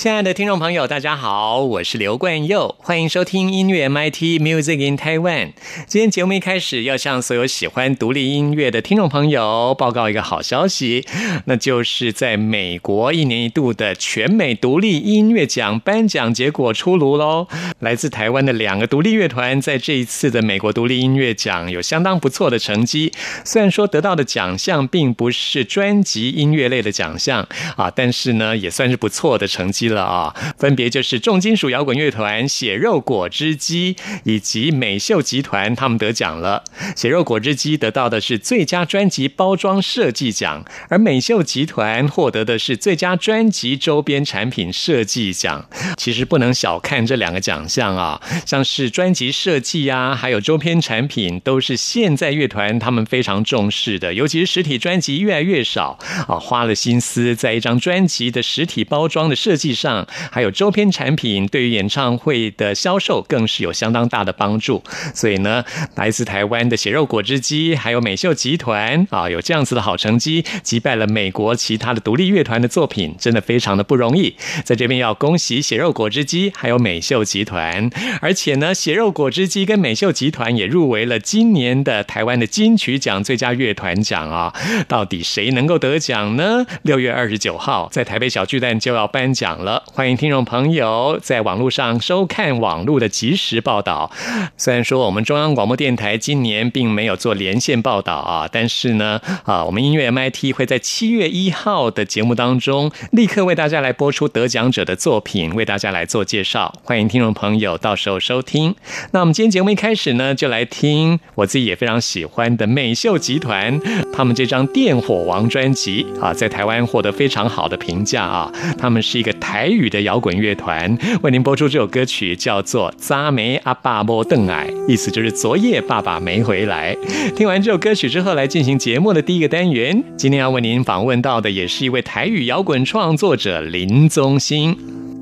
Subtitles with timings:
[0.00, 5.52] 亲爱的听众朋友，大家好，我是刘冠佑，欢迎收听音乐 MIT Music in Taiwan。
[5.86, 11.04] 今天节目一开始要向所有喜欢独立音乐的听众朋友报告一个好消息，
[11.44, 17.46] 那就是在美国一年一度的全美独立音乐奖颁奖结果出炉喽。
[17.80, 23.12] 来自台湾的两个独立乐团在这一次的美国独立音乐奖有相当不错的成绩，
[23.44, 29.89] 虽然说得到的奖项并不是专辑音乐类的奖项啊，但是呢也算是不错的成绩。
[29.92, 36.64] 了啊，分别就是重金属摇滚乐团血肉果汁机以及美秀集团，他们得奖了。
[36.94, 45.66] 血肉果汁机得到的是最佳专辑包装设计奖，而美秀集团获得的是最佳专辑周边产品设计奖。
[45.96, 54.14] 其实不能小看这两个奖项啊，像是专辑设计呀，还有周边产品，都是现在乐团他们非常重视的。
[54.14, 59.70] 尤其是实体专辑越来越少啊，花了心思在一张专辑的实体包装的设计。
[59.80, 64.82] 上还有周边产品，对于演唱会的销售更是有相当大的帮助。
[65.14, 65.64] 所以呢，
[65.94, 74.34] 来自台湾的血肉果汁机，还有美秀集团啊，有这样子的好成绩，击败了美国其他的独立乐团的作品，真的非常的不容易。
[74.64, 77.90] 在这边要恭喜血肉果汁机，还有美秀集团。
[78.20, 84.52] 而且呢，血肉果汁机跟美秀集团也入围了今年的台湾的金曲奖最佳乐团奖啊。
[84.88, 86.66] 到底谁能够得奖呢？
[86.82, 89.69] 六月二十九号在台北小巨蛋就要颁奖了。
[89.92, 94.10] 欢迎听众朋友在网络上收看网络的即时报道。
[94.56, 106.74] 虽然说我们中央广播电台今年并没有做连线报道啊，但是呢，啊，我们音乐 MIT 会在七月一号的节目当中立刻为大家来播出得奖者的作品，为大家来做介绍。
[106.82, 108.74] 欢迎听众朋友到时候收听。
[109.10, 113.78] 那我们今天节目一开始呢，就来听我自己也非常喜欢的美秀集团
[114.12, 118.50] 他们这张《电火王》专辑啊，在台湾获得非常好的评价啊。
[118.78, 119.59] 他们是一个台。
[119.60, 126.96] 台语的摇滚乐团为您播出这首歌曲，叫做《扎梅阿爸莫邓矮》，意思就是昨夜爸爸没回来。
[127.36, 130.02] 听完这首歌曲之后，来进行节目的第一个单元。
[130.16, 134.74] 今天要为您访问到的，也是一位台语摇滚创作者林宗兴。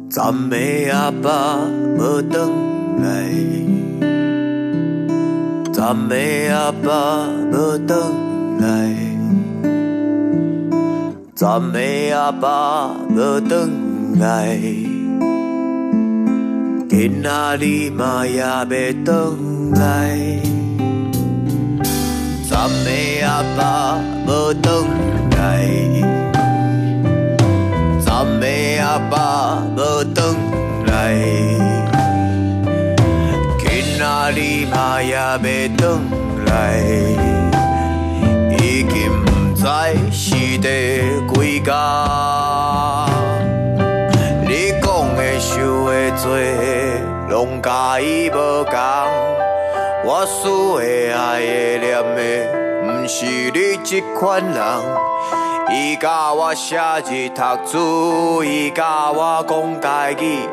[0.09, 1.59] 扎梅阿爸
[1.97, 2.49] 莫邓
[3.03, 3.33] 矮，
[5.73, 7.99] 扎梅阿爸莫邓
[8.63, 8.95] 矮，
[11.35, 13.88] 扎梅阿爸莫邓。
[14.19, 14.59] 来，
[16.89, 18.95] 今仔日嘛也要回
[19.75, 20.41] 来。
[22.49, 24.63] 昨暝阿爸无回
[25.37, 25.39] 来，
[28.01, 30.19] 昨暝阿爸无回
[30.87, 30.93] 来，
[33.59, 33.67] 今
[33.99, 34.03] 仔
[34.33, 34.37] 日
[34.67, 35.71] 嘛也要回
[36.47, 36.49] 来。
[38.59, 39.63] 已经不知
[40.11, 40.67] 是第
[41.35, 42.38] 几家。
[46.29, 46.37] 做
[47.31, 48.75] 拢甲伊无共，
[50.05, 50.85] 我输的
[51.15, 52.21] 爱的念的，
[52.85, 54.63] 毋是你这款人。
[55.71, 60.47] 伊教我写字读书，伊教我讲台语，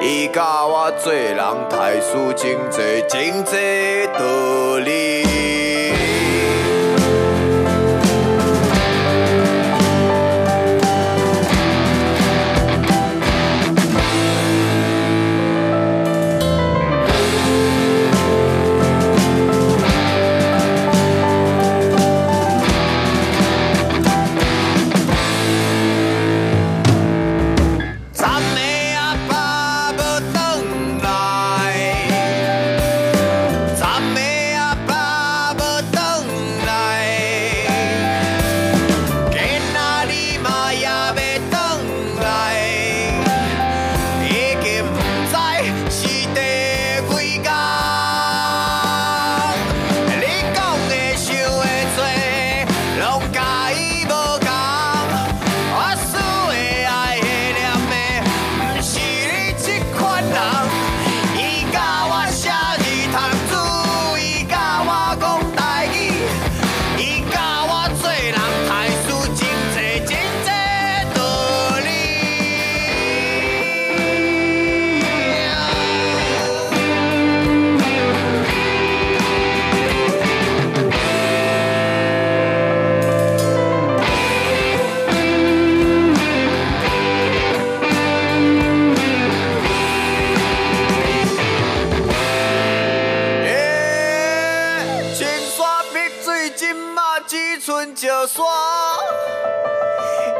[0.00, 1.36] 伊教我做人
[1.68, 3.52] 太输真多真多
[4.18, 5.93] 道理。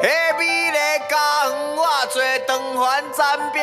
[0.02, 0.04] 迄
[0.36, 0.40] 美
[0.70, 0.78] 丽
[1.08, 1.14] 家
[1.46, 2.14] 园，我做
[2.46, 3.20] 长环站
[3.52, 3.58] 壁，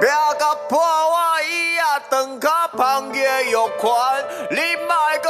[0.00, 0.06] 壁
[0.38, 4.56] 甲破，我伊也长脚芳叶玉款，你
[4.86, 5.28] 莫搁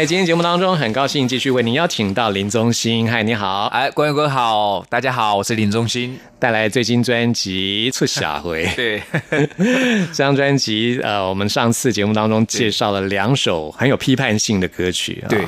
[0.00, 3.06] 在今天节目当中，很高兴继续为您邀请到林中心。
[3.06, 6.18] 嗨，你好，哎，观众哥好，大家好，我是林中心。
[6.40, 8.66] 带来最新专辑《出下回》。
[8.74, 9.00] 对，
[10.08, 15.28] 这张专辑，呃，我们上次节目当中介绍了两首很有批判性的歌曲、啊。
[15.28, 15.46] 对，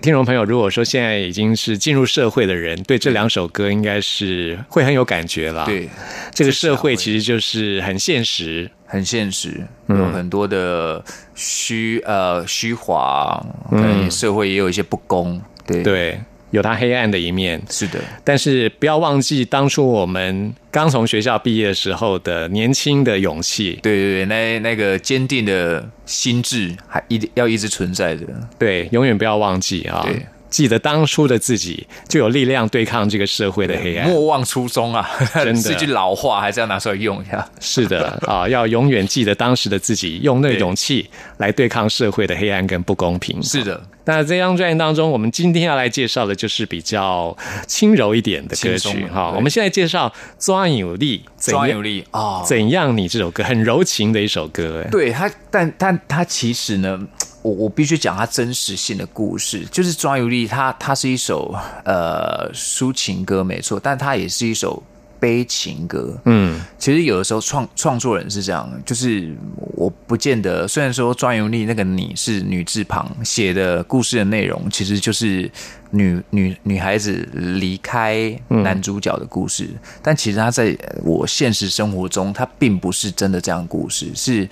[0.00, 5.64] 听众朋友，如果说现在已经是进入社会的人，对这两首歌应该是会很有感觉了。
[5.64, 5.88] 对，
[6.32, 8.70] 这个社会其实就是很现实。
[8.88, 15.42] 很现实，有很多的虚呃虚华，可能社会也有一些不公。
[15.66, 17.60] 对，对，有它黑暗的一面。
[17.70, 23.78] 是的，但是不要忘记当初我们刚从学校毕业的时候的年轻的勇气。
[23.82, 28.26] 对对对，那那个坚定的心智还一定要一直存在的。
[28.58, 30.02] 对，永远不要忘记啊！
[30.04, 30.24] 对。
[30.48, 35.06] 记得当初的自己就有力量对抗这个社会的黑暗，莫忘初衷啊！
[35.34, 37.46] 真的是句老话，还是要拿出来用一下。
[37.60, 43.42] 是的啊，要永远记得当时的自己，用那个勇气来对抗社会的黑暗跟不公平。
[43.42, 47.36] 是的，那这张专辑当中，我们今天要来介绍的就是比较
[47.66, 49.32] 轻柔一点的歌曲哈。
[49.36, 50.08] 我们现在介绍
[50.38, 52.42] 《抓有力》，怎样抓有力啊！
[52.44, 52.96] 怎样？
[52.96, 56.98] 你这首歌很柔情的一首歌，哎，对他，但但他其实呢，
[57.42, 61.52] 我我必须讲他真实性的故事，就是《抓有力》它，它是一首
[61.84, 64.80] 呃抒情歌，没错，但它也是一首
[65.26, 66.16] 悲情歌。
[66.24, 69.34] 嗯，其实有的时候创创作人是这样，就是
[69.74, 75.50] 我不见得，虽然说专有力那个你是女字旁写的故事的内容，其实就是
[75.90, 79.68] 女女女孩子离开男主角的故事，
[80.00, 84.48] 但其实他在我现实生活中，他并不是真的这样的故事，是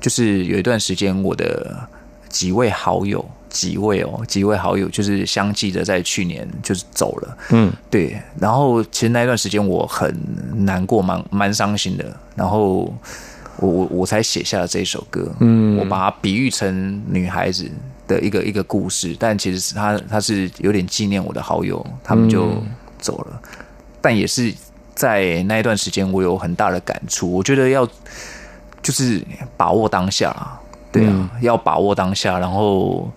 [0.00, 1.76] 就是有一段时间我的
[2.28, 3.28] 几位好友。
[3.54, 10.12] 几位哦，几位好友就是相继的在去年就是走了，嗯，对，然后其实那一段时间我很
[10.66, 12.04] 难过，蛮蛮伤心的。
[12.34, 12.92] 然后
[13.58, 17.70] 我我我才写下了这首歌，嗯，我把它比喻成女孩子
[18.08, 22.60] 的一个一个故事，但其实是他他是有点纪念我的好友，他们就
[22.98, 23.40] 走了，
[24.00, 24.52] 但也是
[24.96, 27.88] 在那一段时间我有很大的感触，我觉得要
[28.82, 29.24] 就是
[29.56, 30.60] 把握当下啊，
[30.94, 33.10] 对啊，要把握当下，然后。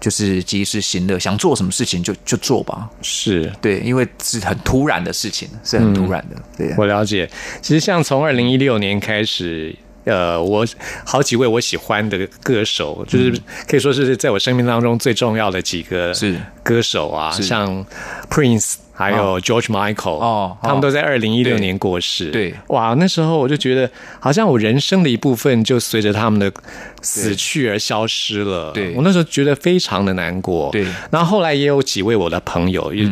[0.00, 2.88] 就是及时行乐，想做什么事情就就做吧。
[3.02, 6.36] 是对，因为是很突然的事情，是很突然的。
[6.56, 7.28] 对，我了解。
[7.60, 10.66] 其实像从二零一六年开始呃，我
[11.04, 13.32] 好几位我喜欢的歌手，就是
[13.68, 17.84] 可以说是在我生命当中最重要的几个是歌手啊，像
[18.30, 18.76] Prince。
[18.92, 22.26] 还有 George Michael，哦他们都在二零一六年过世。
[22.26, 26.52] 对哇，那时候我就觉得，好像我人生的一部分就随着他们的
[27.00, 28.70] 死去而消失了。
[28.72, 30.68] 对我那时候觉得非常的难过。
[30.70, 33.02] 对然后后来也有几位我的朋友，也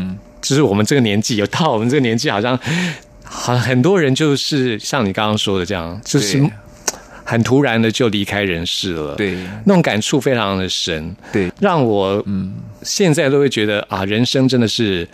[0.42, 2.58] 就是我们这个年纪，有到我们这个年纪，好像
[3.24, 6.50] 很很多人就是像你刚刚说的这样，就是对
[7.28, 9.14] 很突然的就离开人世了。
[9.14, 11.14] 对那种感触非常的深。
[11.30, 15.06] 对让我嗯，现在都会觉得啊，人生真的是。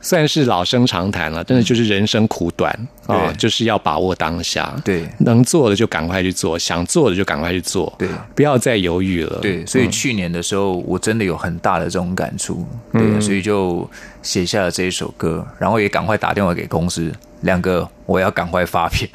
[0.00, 2.72] 虽然是老生常谈了，真的就是人生苦短
[3.08, 4.72] 啊，对就是要把握当下。
[4.84, 9.40] 对能做的就赶快去做，想做的就赶快去做，对不要再犹豫了。
[9.42, 13.90] 对，所以去年的时候，我真的有很大的这种感触，对，所以就
[14.22, 19.08] 写下了这一首歌，然后也赶快打电话给公司，两个我要赶快发片。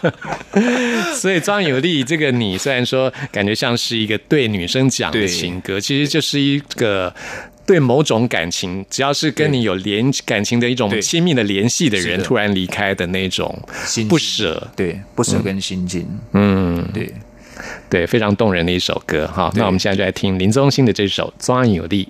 [1.14, 7.14] 所以张有利这个你，虽然说感觉像是一个对女生讲的情歌，其实就是一个。
[7.66, 17.12] 对某种感情，只要是跟你有连感情的一种对亲密的联系的人，突然离开的那种心不境舍，对，不舍跟心境，嗯，对。
[17.90, 19.50] 对，非常动人的一首歌哈。
[19.56, 22.08] 那我们现在就来听林宗兴的这首《抓有力》。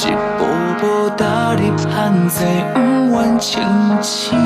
[0.00, 0.06] 一
[0.38, 0.44] 步
[0.78, 1.88] 步踏入限
[2.28, 2.36] 制，
[2.72, 2.78] 不
[3.10, 3.50] 愿清
[4.00, 4.38] 醒。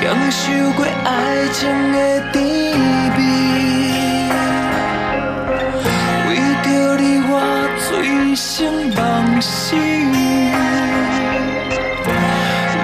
[0.00, 0.40] 享受
[0.76, 1.08] 过爱
[1.52, 1.58] 情
[1.92, 1.96] 的
[2.32, 2.36] 甜
[3.16, 3.18] 味，
[6.28, 6.28] 为
[6.64, 6.66] 着
[6.98, 7.32] 你我
[7.88, 7.88] 醉
[8.34, 8.44] 生
[8.96, 8.98] 梦
[9.40, 9.76] 死。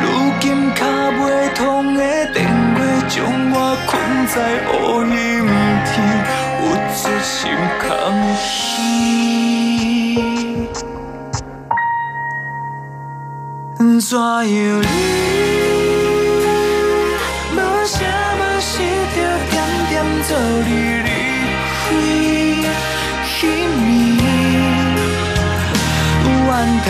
[0.01, 0.05] 如
[0.39, 0.87] 今卡
[1.19, 1.23] 袂
[1.57, 2.01] 通的
[2.33, 3.15] 电话，将
[3.53, 3.55] 我
[3.87, 3.93] 困
[4.29, 4.37] 在
[14.15, 14.87] 怎样你？
[17.51, 17.99] 无声
[18.39, 18.73] 无息
[19.13, 19.17] 着
[19.51, 19.53] 点
[19.91, 19.93] 点
[20.23, 20.71] 做你
[21.03, 21.09] 离
[21.83, 22.63] 开，彼
[23.27, 23.43] 暝
[26.47, 26.49] 怨
[26.85, 26.87] 叹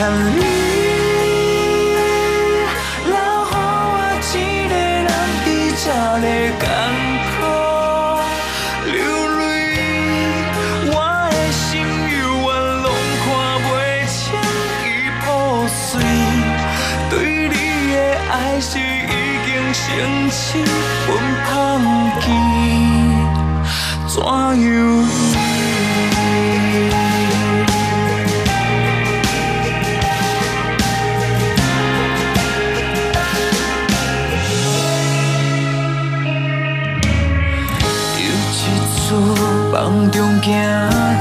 [39.75, 40.55] 梦中惊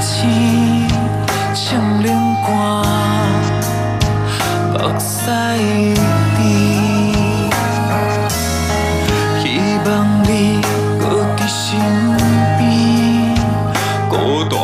[0.00, 0.86] 醒，
[1.52, 2.48] 唱连歌。
[4.70, 5.26] 目屎
[6.36, 6.40] 滴，
[9.42, 9.44] 希
[9.84, 9.90] 望
[10.22, 10.30] 你
[11.00, 11.02] 搁
[11.36, 11.66] 在身
[12.56, 12.62] 边，
[14.08, 14.54] 孤单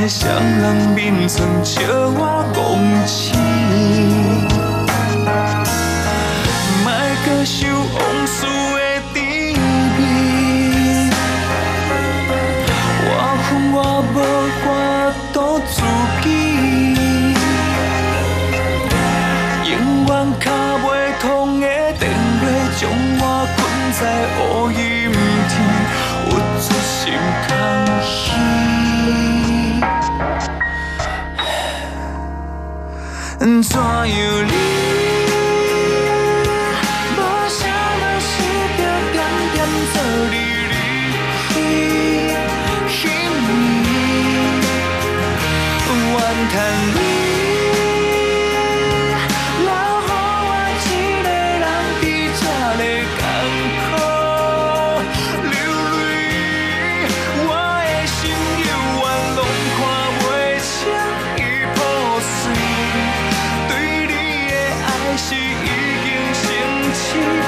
[0.00, 1.82] 的双人眠床笑
[2.16, 2.20] 我
[2.54, 2.56] 戆
[3.06, 3.23] 醒，
[24.04, 24.76] 在乌阴
[25.48, 25.56] 天，
[26.28, 27.16] 有决心
[27.48, 27.50] 空
[28.02, 28.12] 虚。
[33.62, 34.53] 怎样
[65.16, 65.38] 是已
[66.02, 67.43] 经成痴。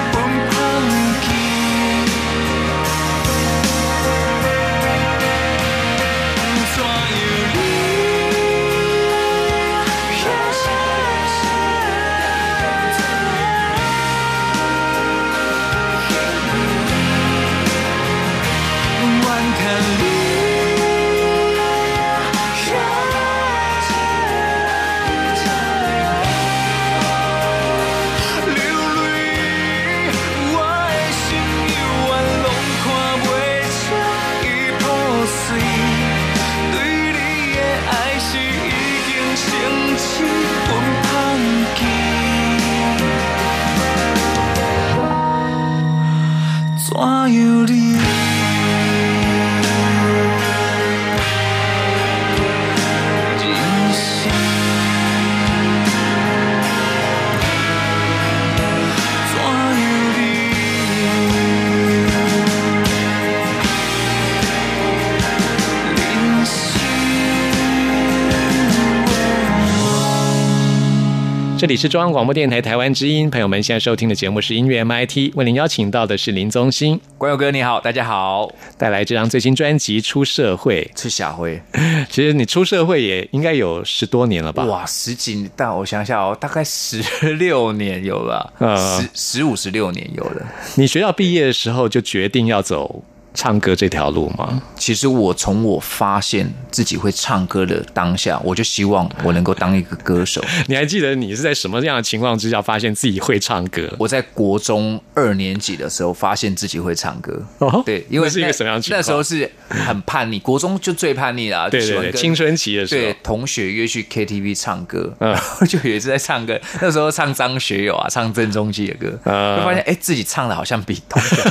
[71.76, 81.60] 里是中央广播电台台湾之音，朋友们现在收听的节目是音乐 MIT，为您邀请到的是林宗兴，关友哥你好，大家好，带来这张最新专辑《出社会出小辉。》。
[82.08, 84.64] 其实你出社会也应该有十多年了吧？
[84.64, 87.02] 哇，十几，但我想想哦，大概十
[87.34, 90.46] 六年有了，嗯十十五十六年有了。
[90.76, 93.04] 你学校毕业的时候就决定要走
[93.36, 94.60] 唱歌这条路吗？
[94.76, 100.42] 其实我从我发现自己会唱歌的当下，我就希望我能够当一个歌手。
[100.66, 103.92] 你还记得你是在什么样的情况之下发现自己会唱歌？
[103.98, 107.40] 我在国中二年级的时候，发现自己会唱歌。
[107.58, 121.36] 哦对，因为是一个什么样的情况那时候是很叛逆，国中就最叛逆啦，对青春期的时候对，同学约去 KTV 唱歌，嗯然后就有一次在唱歌，那时候唱张学友啊，唱郑中基的歌，嗯就发现哎、自己唱的好像比同学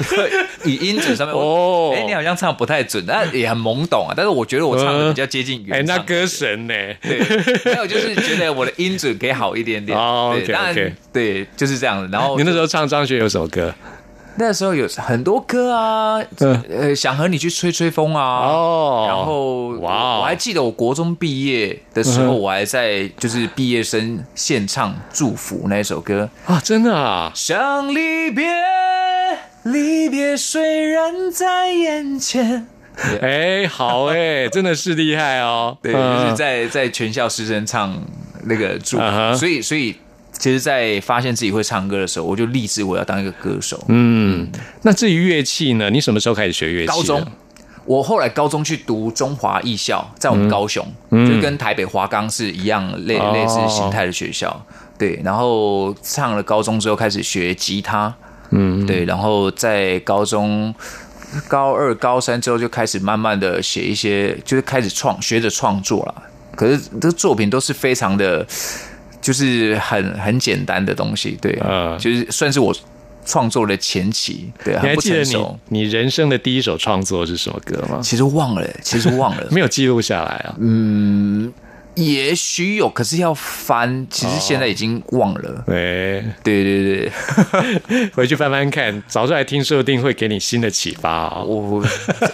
[0.64, 4.14] 以音准上面哦哎、你好像唱得不太准，但也很懵懂啊。
[4.16, 6.74] 但是我觉得我唱的比较接近原哎，那歌神呢？
[7.02, 7.20] 对，
[7.72, 9.96] 还有就是觉得我的音准可以好一点点。
[9.98, 12.08] 哦当然 OK 对，就是这样。
[12.10, 13.74] 然后你那时候唱张学友首歌
[14.36, 18.46] 那时候有很多歌啊，嗯呃，想和你去吹吹风啊。
[18.46, 26.30] 哦，然后，哇哦我还记得我国中毕业的时候，我还在就是毕业生献唱祝福那首歌。
[26.46, 28.46] 啊，真的啊，想离别，
[29.72, 32.66] 离别虽然在眼前。
[33.22, 35.76] 哎，好哎， 真的是厉害哦。
[35.82, 37.96] 对，嗯就是在在全校师生唱
[38.44, 39.96] 那个祝福嗯哼所以所以
[40.32, 43.82] 其实，在发现自己会唱歌的时候，我就立志我要当一个歌手。
[43.88, 44.50] 嗯，
[44.82, 45.90] 那至于乐器呢？
[45.90, 46.86] 你什么时候开始学乐器？
[46.86, 47.26] 高中，
[47.84, 54.64] 我后来高中去读中华艺校，在我们高雄，就跟台北华冈是一样类类似形态的学校。
[54.98, 58.14] 对，然后上了高中之后开始学吉他，
[58.50, 60.74] 嗯，对，然后在高中
[61.48, 66.22] 高二、高三之后就开始慢慢的写一些，就是开始创学着创作了。
[66.56, 68.46] 可是这作品都是非常的，
[69.22, 72.74] 就是很很简单的东西，对，嗯就是算是我
[73.24, 75.46] 创作的前期，对，你很不还记得你。
[75.68, 78.00] 你人生的第一首创作是什么歌吗？
[78.02, 80.56] 其实忘了，其实忘了， 没有记录下来啊。
[81.96, 85.64] 也许有，可是要翻，其实现在已经忘了。
[85.66, 87.10] 对，对对
[87.88, 91.44] 对，回去翻翻看，找出来听，说不定会给你新的启发哦。
[91.44, 91.84] 我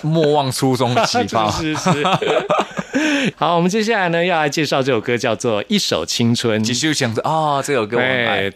[0.02, 1.50] 莫忘初衷的启发。
[1.50, 2.02] 是是是。
[3.36, 6.60] 好，我们接下来呢要来介绍这首歌，叫做《一首青春》。
[6.64, 7.96] 继续想着啊，这首歌。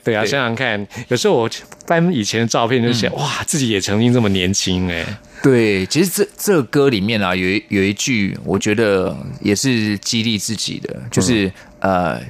[0.05, 1.50] 对啊，想想看，有时候我
[1.87, 5.05] 翻以前的照片，就嗯想、哇，自己也曾经这么年轻哎。
[5.42, 11.50] 对，其实这这歌里面啊，有一有一句，我觉得也是激励自己的，就是、
[11.81, 12.20] 呃，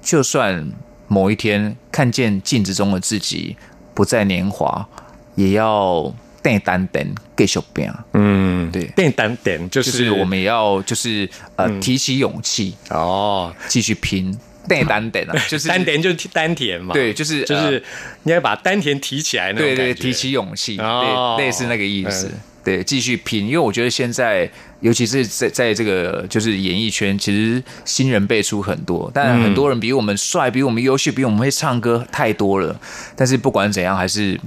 [0.00, 0.70] 就算
[1.08, 3.56] 某一天看见镜子中的自己
[3.92, 4.86] 不再年华，
[5.34, 7.90] 也要带单等继续拼。
[8.12, 8.84] 嗯，对。
[8.96, 12.74] 电单点就就是是我们也要就是呃、提起勇气。
[12.90, 14.36] 哦，继续拼。
[14.68, 17.82] 带单等啊， 就是丹田就是丹田嘛，对，就是就是呃
[18.24, 21.36] 你要把丹田提起来那种对对，提起勇气，哦。
[21.38, 22.26] 类类似那个意思。
[22.26, 22.40] 嗯。
[22.62, 24.48] 对，继续拼，因为我觉得现在，
[24.80, 32.78] 尤其是在在这个就是演艺圈，其实新人辈出很多，但很多人比我们帅，比我们优秀，比我们会唱歌太多了。
[33.16, 34.40] 但是不管怎样，还是嘖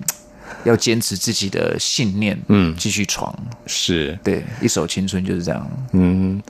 [0.64, 3.34] 要坚持自己的信念，嗯继续闯。
[3.66, 5.70] 是，对，一首青春就是这样。
[5.94, 6.42] 嗯。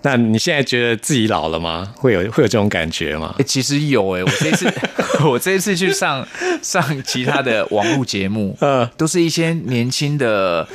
[0.00, 1.92] 那你现在觉得自己老了吗？
[1.96, 3.44] 会有会有这种感觉吗哎、？
[3.44, 4.72] 其实有哎、我这次
[5.26, 6.26] 我这一次去上
[6.62, 10.66] 上其他的网络节目，呃都是一些年轻的，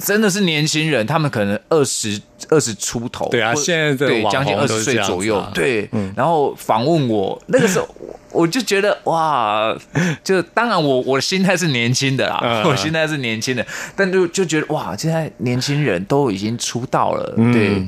[0.00, 7.86] 真的是年轻人，他们可能二十二十出头，对啊现在的对将近二十岁左右啊，对，然后访问我那个时候。
[8.00, 9.76] 我我就觉得哇，
[10.24, 17.52] 就当然我我的心态是年轻的啦，嗯 我现在是年轻的，但就就觉得哇，现在年轻人都已经出道了，嗯。
[17.52, 17.86] 对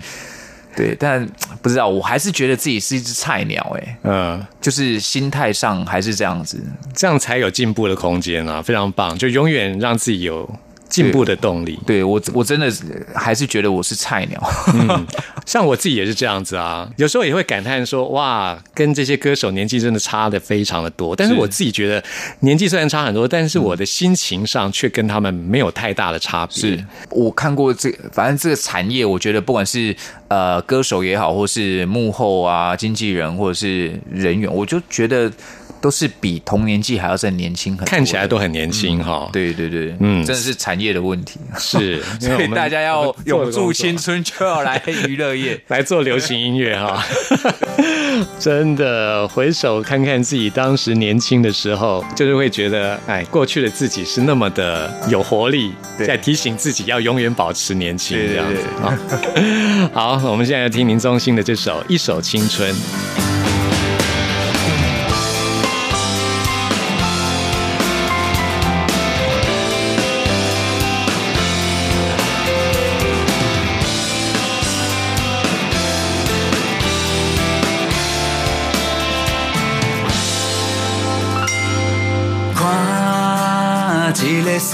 [0.76, 1.24] 对，但
[1.62, 6.60] 不知道，我还是觉得自己是一只菜鸟哎、嗯，就是心态上还是这样子。
[6.92, 10.52] 这样才有进步的空间啊，非常棒，就永远让自己有
[10.94, 11.78] 进步的动力。
[11.84, 12.72] 对我，我真的
[13.14, 14.40] 还是觉得我是菜鸟。
[14.74, 15.06] 嗯，
[15.44, 21.16] 像我自己也是这样子啊，有时候也会感叹说，哇，跟这些歌手年纪真的差的非常的多。
[21.16, 22.02] 但是我自己觉得，
[22.40, 26.56] 年纪虽然差很多，但是我的心情上却跟他们没有太大的差别。
[26.56, 29.94] 是我看过这，反正这个产业，我觉得不管是
[30.28, 35.30] 呃歌手也好，或是幕后啊经纪人或者是人员，我就觉得。
[35.84, 39.28] 都是比同年纪还要再年轻很多，看起来都很年轻哈。
[39.30, 45.60] 对对对，嗯，真的是产业的问题，是， 所以大家要永驻青春，就要来娱乐业。
[45.68, 47.04] 来做流行音乐哈。
[48.40, 58.62] 真的，回首看看自己当时年轻的时候，就是会觉得，哎，过去的自己是那么的有活力，在提醒自己要永远保持年轻这样子。
[58.82, 58.98] 啊。
[59.92, 62.72] 好，我们现在要听林宗兴的这首《一首青春》。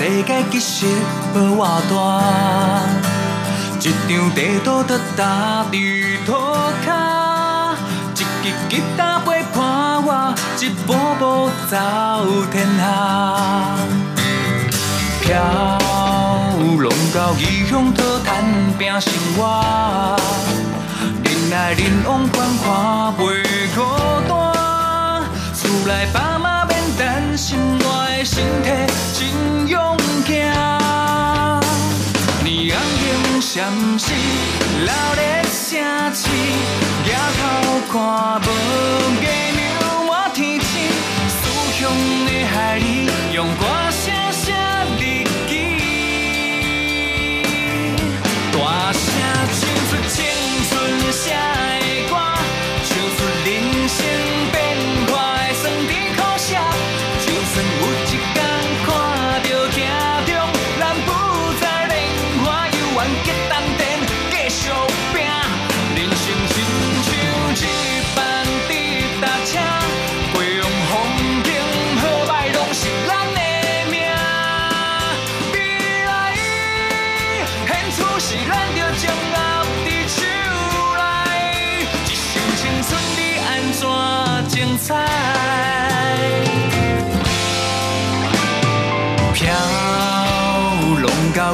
[0.00, 0.86] 世界其实
[1.34, 1.92] 无偌大，
[3.80, 5.74] 一张地图在踏伫
[6.24, 6.32] 涂
[6.86, 7.74] 骹，
[8.14, 11.76] 一支吉他陪伴我，一步步走
[12.50, 13.76] 天下。
[15.20, 18.42] 飘浪到异乡讨谈
[18.78, 20.16] 拼生活，
[21.24, 23.78] 人来人往款看袂孤
[24.26, 24.32] 单，
[25.52, 27.84] 厝内爸妈免担心我
[28.16, 29.59] 的身体。
[33.60, 33.68] 颜
[33.98, 34.14] 闪烁，
[34.86, 34.90] 热
[35.44, 36.22] 城市，
[37.04, 37.40] 抬头
[37.92, 37.94] 看
[38.40, 38.48] 无
[39.20, 39.24] 月
[39.58, 39.60] 亮
[40.06, 40.72] 满天星，
[41.28, 41.38] 思
[41.78, 41.78] 乡
[42.24, 42.99] 的海里，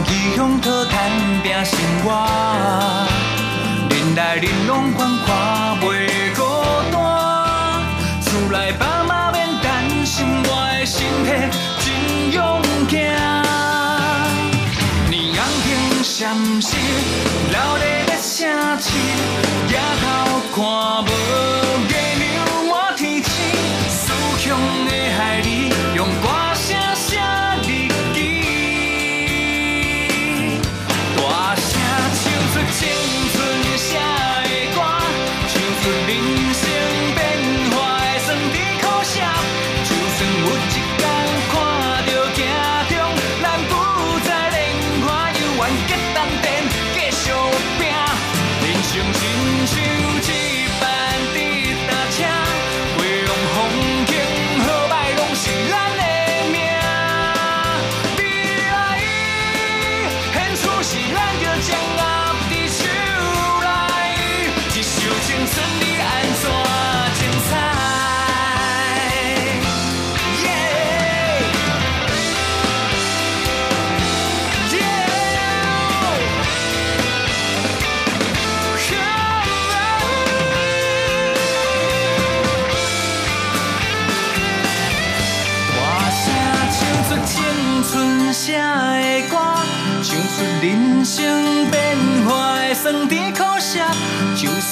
[0.04, 1.10] 异乡讨谈
[1.42, 2.12] 拼生活，
[3.88, 5.26] 人来人往款看
[5.80, 5.84] 袂
[6.34, 6.42] 孤
[6.92, 6.94] 单。
[8.20, 11.28] 厝内爸妈免担心我的身体
[11.80, 11.86] 真
[12.32, 12.94] 勇敢。
[15.08, 16.74] 年红闪烁，
[17.50, 18.36] 热烈的城
[18.78, 18.84] 市，
[19.68, 20.04] 抬头
[20.54, 20.56] 看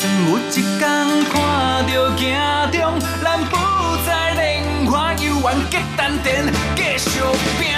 [0.05, 0.81] 算有一天
[1.33, 1.35] 看
[1.87, 2.37] 到镜
[2.71, 3.57] 中，咱不
[4.07, 6.45] 再莲花，犹原结丹田，
[6.77, 7.21] 继续
[7.59, 7.73] 拼。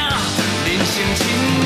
[0.66, 1.65] 人生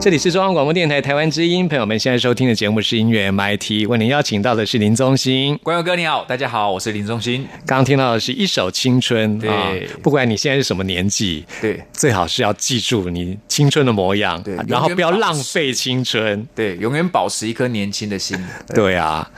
[0.00, 5.58] 这里是中央广播电台台湾之音，朋友们现在收听的节目是音乐 MIT，为您邀请到的是林宗兴。
[5.60, 7.42] 关佑哥你好，大家好，我是林宗兴。
[7.66, 16.46] 刚刚听到的是一首青春，对啊不管你现在是什么年纪，对最好是要记住你青春的模样，对然后不要浪费青春。
[16.54, 18.38] 对，永远保持一颗年轻的心。
[18.72, 19.28] 对啊，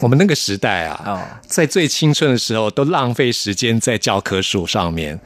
[0.00, 5.18] 我们那个时代啊，哦在最青春的时候都浪费时间在教科书上面，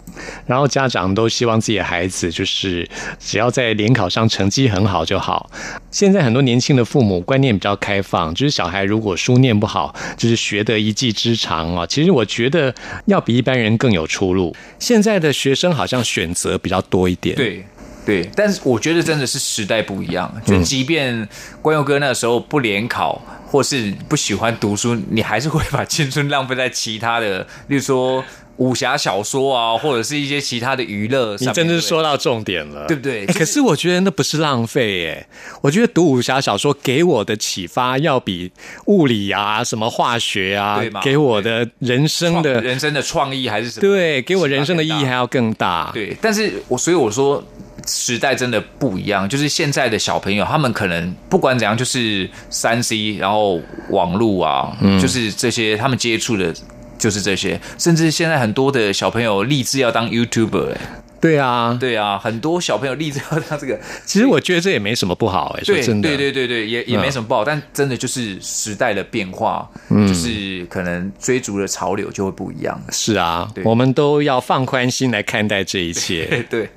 [0.47, 5.51] 然后家长都希望自己的孩子就是只要在联考上成绩很好就好。
[5.91, 11.87] 现在很多年轻的父母观念比较开放，就是小孩如果书念不好，就是学得一技之长啊。
[11.87, 12.75] 其实我觉得
[13.07, 14.55] 要比一般人更有出路。
[14.79, 17.65] 现在的学生好像选择比较多一点，，对
[18.05, 20.33] 对，但是我觉得真的是时代不一样。
[20.45, 21.27] 就即便
[21.63, 28.23] 关佑哥那时候不联考，或是不喜欢读书，你还是会把青春浪费在其他的，例如说
[28.59, 31.49] 武侠小说啊，或者是一些其他的娱乐上。
[31.49, 35.27] 你真的是说到重点了，对不对就是欸可是我觉得那不是浪费，哎，
[35.63, 38.53] 我觉得读武侠小说给我的启发要比
[38.87, 43.81] 物理啊、什么化学啊对，给我的人生的人生的创意还是什么？
[43.81, 45.91] 对，给我人生的意义还要更大。
[45.93, 47.43] 对，但是我所以我说
[47.87, 56.55] 时代真的不一样，就是现在的小朋友，他们可能不管怎样，就是三 C，然后网络啊，嗯就是这些他们接触的。
[56.97, 60.81] 就是这些，甚至现在很多的小朋友立志要当 YouTuber，哎，
[61.25, 72.79] 对啊，对啊，很多小朋友立志要当这个， 其实我觉得这也没什么不好，哎，说对真的，对对对对，也也没什么不好，但真的就是时代的变化，嗯就是可能追逐的潮流就会不一样。
[72.91, 76.45] 是啊，我们都要放宽心来看待这一切。
[76.51, 76.69] 对，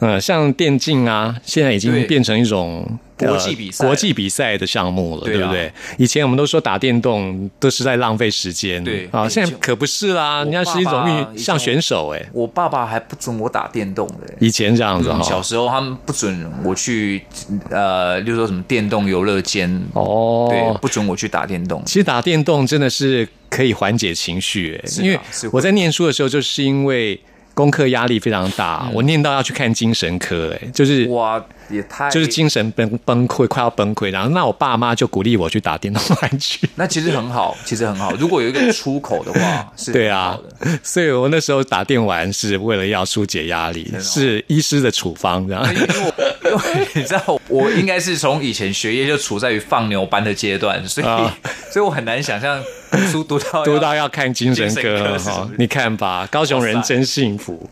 [0.00, 2.98] 嗯，像电竞啊，现在已经对变成一种。
[3.28, 3.84] 国际比赛。
[3.84, 5.38] 呃国际比赛的项目了，对啊。
[5.38, 5.72] 对不对？
[5.98, 17.22] 以前我们都说打电动都是在浪费时间，啊，对啊现在可不是啦，人家是一种运像选手哎，我爸爸还不准我打电动的、以前这样子哈，小时候他们不准我去，
[17.70, 21.82] 呃，例如说什么电动游乐间，哦，对，不准我去打电动。
[21.84, 25.18] 其实打电动真的是可以缓解情绪，哎，是啊因为
[25.52, 27.20] 我在念书的时候，就是因为
[27.54, 34.10] 功课压力非常大，我念到要去看精神科，哎，就是嗯哇，也太就是精神崩崩溃，快要崩溃。
[34.10, 36.58] 然后，那我爸妈就鼓励我去打电动玩具。
[36.74, 38.12] 那其实很好，其实很好。
[38.16, 40.38] 如果有一个出口的话， 是对啊
[40.82, 45.62] 所以我那时候打电玩是为了要疏解压力，哦是医师的处方，这样。
[45.74, 51.34] 因为我因为你知道，我应该是从以前学业就处在于放牛班的阶段，所以、啊
[51.72, 57.66] 所以我很难想象读书读到读要到要看精神科哈你看吧，高雄人真幸福。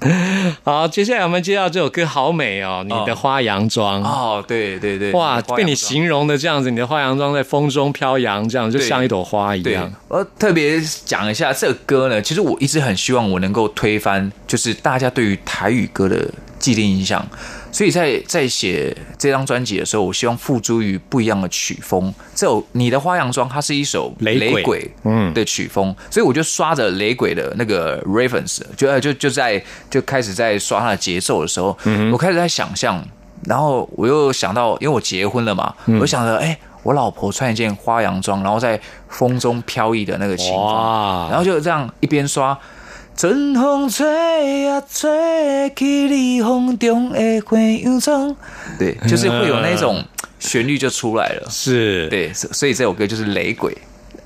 [0.62, 3.79] 好，接下来我们接到这首歌好美哦，你的花洋装。
[3.84, 9.74] 哦，对对对，哇，被你形容的这样子，你的花洋装在风中飘扬，这样就像一朵花一对。
[9.74, 17.26] 样。，我特别讲一下这个歌呢，其实我一直很希望我能够推翻，就是大家对于台语歌的既定印象。
[17.72, 22.12] 所以在在写这张专辑的时候，我希望付诸于不一样的曲风。
[22.34, 24.62] 这首《你的花洋装》，它是一首雷鬼。
[24.64, 25.32] 鬼嗯。
[25.32, 31.78] 的曲风，所以我就刷着雷鬼的那个 reference，就呃就就在就开始在刷它的节奏的时候，
[32.12, 33.00] 我开始在想象，
[33.44, 42.58] 然后我又想到，因为我结婚了嘛，我就想着，哎、我老婆穿一件花洋装，然后在风中飘逸的那个情况，哇然后就这样一边刷。
[43.16, 48.34] 春风吹呀吹起你风中的花洋装，
[48.78, 50.02] 对，就是会有那种
[50.38, 51.46] 旋律就出来了。
[51.50, 53.76] 是，对，所所以这首歌就是雷鬼。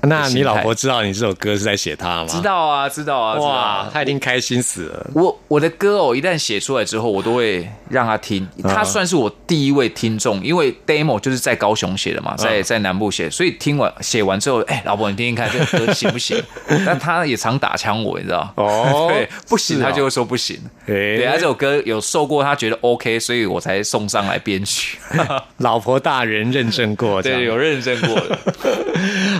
[0.07, 2.27] 那你老婆知道你这首歌是在写她吗？
[2.29, 2.41] 知。
[2.41, 5.09] 道啊，知道啊，哇啊，她一定开心死了。
[5.13, 8.47] 我我的歌哦，一旦写出来之后，我都会让他听。
[8.63, 16.41] 他算是我第一位听众，因为 demo 就是在高雄写的嘛，在在南部写，所以听完写完之后，哎，老婆你听听看这个歌行不行？
[16.85, 18.53] 但他也常打枪我，你知道？
[18.57, 20.55] 哦 对，不行是哦他就会说不行。
[20.85, 24.99] 诶对，他这首歌有受过，他觉得 OK，所以我才送上来编曲。
[25.57, 28.37] 老婆大人认证过，对，有认证过的。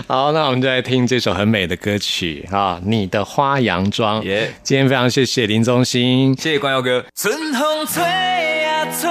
[0.08, 4.20] 好，那我们就来听这首很美的歌曲啊，《你的花洋装》。
[4.24, 7.04] 耶今天非常谢谢林宗兴，谢谢关耀哥。
[7.14, 9.10] 春风吹呀吹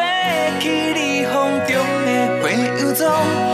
[0.59, 3.44] 去你风中的花洋装，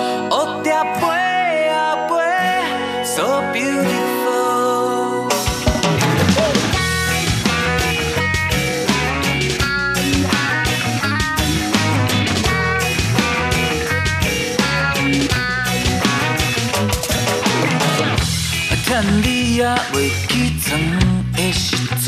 [19.72, 20.70] 你也未起床
[21.34, 22.06] 的时阵。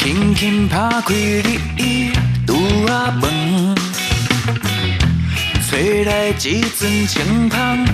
[0.00, 1.14] 轻轻拍开
[1.76, 2.12] 你
[2.46, 3.74] 拄仔门，
[5.68, 6.32] 吹来一
[6.78, 7.86] 阵清香，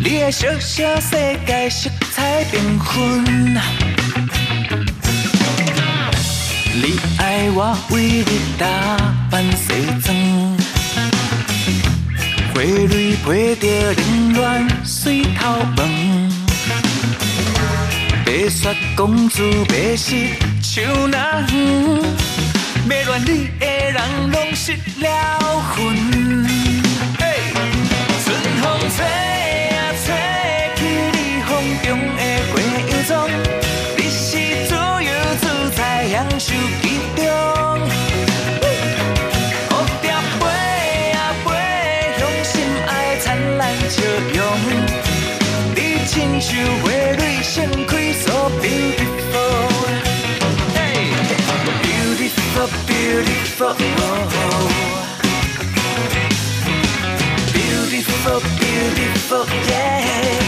[0.00, 1.10] 你的小小世
[1.46, 3.54] 界色彩缤纷。
[6.74, 8.66] 你爱我为你打
[9.30, 9.72] 扮西
[10.04, 10.16] 装，
[12.54, 16.28] 花蕊配着冷暖水头门，
[18.26, 20.14] 白雪公主白色
[20.62, 22.02] 手拿远，
[22.88, 25.40] 要恋你的人拢失了
[25.74, 25.96] 魂。
[27.18, 27.22] 嘿
[28.22, 29.31] 春风吹
[46.42, 49.68] 你亲像花蕊盛开，so beautiful。
[50.74, 51.06] Hey,
[51.84, 53.74] beautiful, beautiful.
[57.52, 60.41] Beautiful, beautiful, yeah.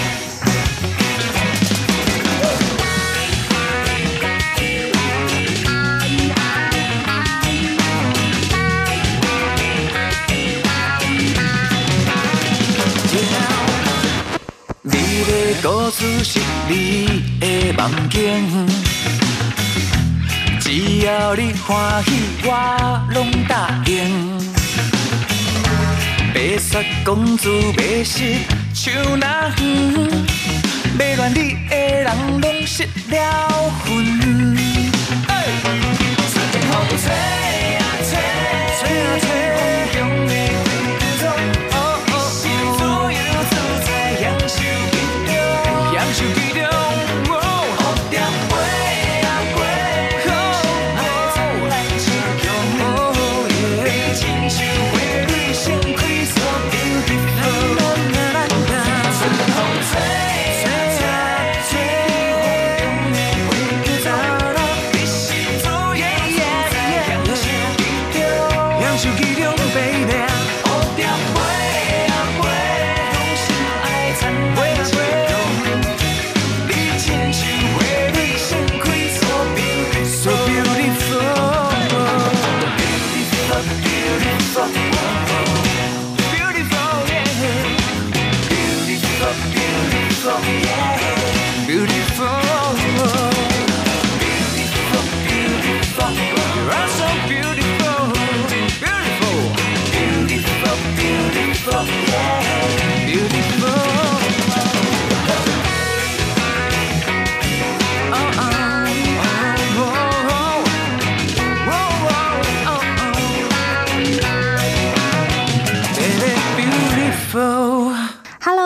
[15.84, 18.66] 的故事是你的梦境，
[20.58, 22.10] 只要你欢喜，
[22.42, 24.38] 我拢答应。
[26.32, 28.24] 白雪公主白色
[28.72, 30.08] 手拿远，
[30.98, 33.53] 要乱你的人拢失了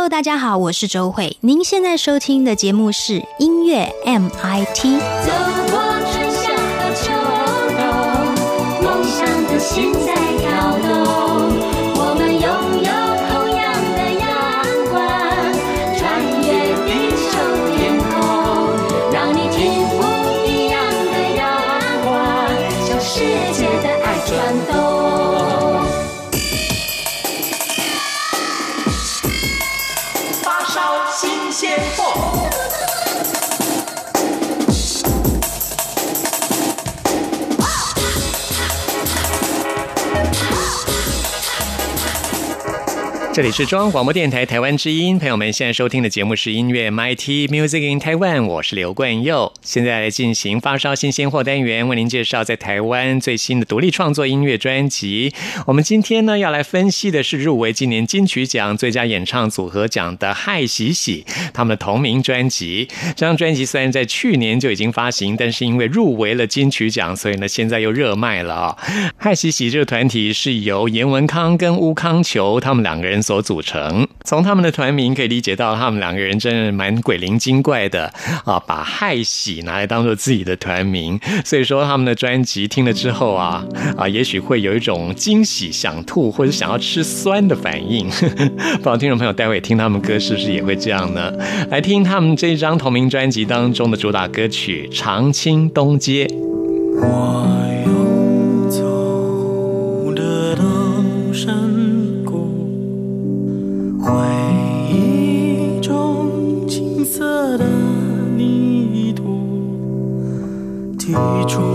[0.08, 1.36] 大家好，我是周慧。
[1.42, 4.98] 您现在收听的节目是音乐 MIT。
[5.22, 5.30] 走
[5.70, 7.12] 过春夏和秋
[7.76, 9.92] 冬，梦想的心
[43.38, 49.52] 这里是中央广播电台台湾之音，朋友们现在收听的节目是音乐 MIT Music in Taiwan，我是刘冠佑。
[49.62, 55.32] 现在来进行发烧新鲜货单元，为您介绍在台湾最新的独立创作音乐专辑。
[55.68, 61.24] 我们今天呢要来分析的是入围今年金曲奖最佳演唱组合奖的嗨喜喜
[61.54, 62.88] 他们的同名专辑。
[63.14, 68.76] 这张专辑虽然在去年就已经发行，但是因为入围了金曲奖，所以呢现在又热卖了啊、
[69.16, 74.08] 嗨喜喜这个团体是由严文康跟乌康球他们两个人所组成。
[74.24, 78.10] 从他们的团名可以理解到，他们两个人真的蛮鬼灵精怪的
[78.44, 81.20] 啊，把嗨喜拿来当做自己的团名。
[81.44, 83.62] 所以说他们的专辑听了之后啊
[83.98, 88.08] 啊，也许会有一种惊喜、想吐或者想要吃酸的反应。
[88.48, 91.30] 不知道听众朋友待会听他们歌是不是也会这样呢？
[91.70, 96.26] 来听他们这一张同名专辑当中的主打歌曲《长青东街》。
[97.00, 97.67] 我
[111.18, 111.67] 最初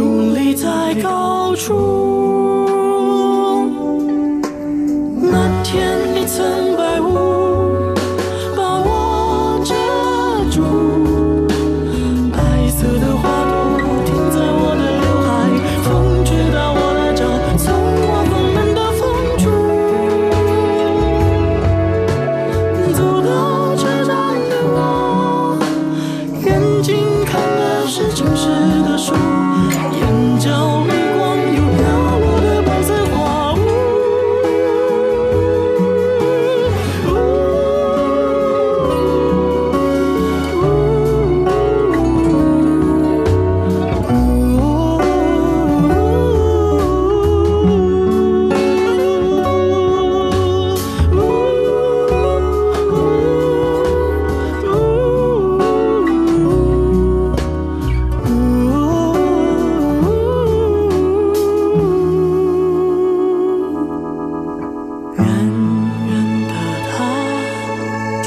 [0.00, 2.09] 伫立在高处。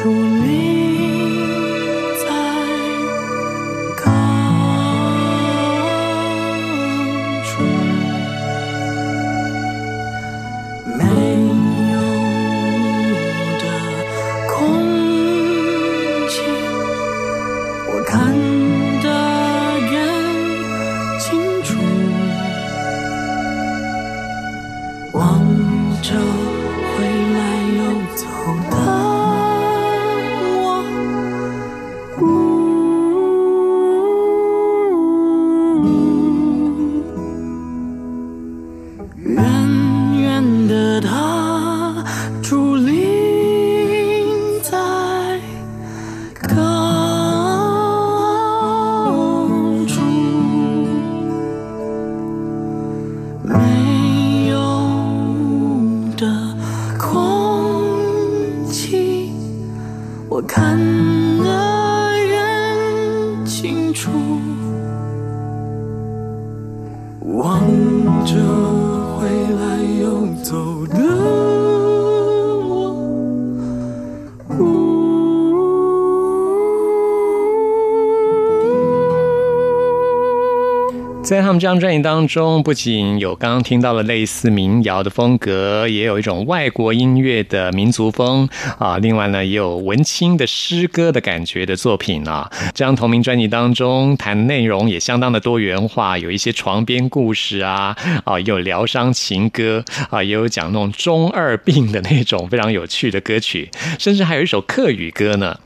[0.04, 0.83] 它伫立
[81.24, 88.48] 在他们这张专辑当中，不仅有刚刚听到了类似民谣的风格，也有一种外国音乐的民族风
[88.78, 88.98] 啊。
[88.98, 92.52] 另外呢，也有文青的诗歌的感觉的作品啊。
[92.74, 97.96] 这张同名专辑当中，谈内容也相当的多元化，有一些床边故事啊，
[98.26, 105.58] 啊，有疗伤情歌啊，也有讲那种中二病的那种非常有趣的歌曲，甚至还有一首客语歌呢。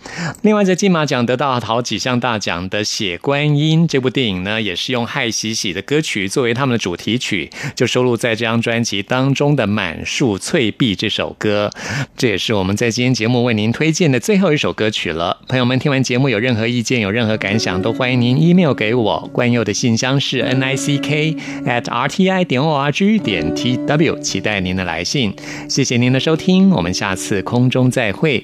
[0.43, 11.71] 另外，在金马奖得到好几项大奖的《血观音》这部电影呢，也是用害喜喜喜的歌曲作为他们的主题曲，就收录在这张专辑当中的《满树翠碧》这首歌。
[12.17, 15.39] 这也是我们在今天节目为您推荐的最后一首歌曲了。
[15.47, 19.29] 朋友们，听完节目有任何意见、有任何感想，都欢迎您 email 给我。
[19.31, 21.35] 冠佑的信箱是 n i c k
[21.65, 25.33] at r t i 点 o r g 点 t w，期待您的来信。
[25.69, 28.43] 谢谢您的收听，我们下次空中再会。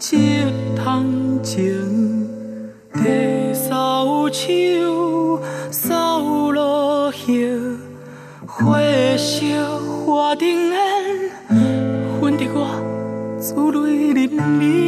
[0.00, 0.44] 一
[0.76, 2.28] 通情，
[2.94, 5.40] 地扫帚，
[5.72, 6.20] 扫
[6.52, 7.52] 落叶，
[8.46, 8.78] 花
[9.16, 9.44] 烧
[10.06, 10.76] 花灯烟，
[12.20, 12.68] 熏得我
[13.42, 14.87] 珠泪淋漓。